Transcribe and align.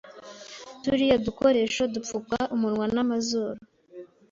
Turiya 0.83 1.17
dukoresho 1.25 1.83
dupfuka 1.93 2.37
umunwa 2.55 2.85
n'amazuru 2.93 3.59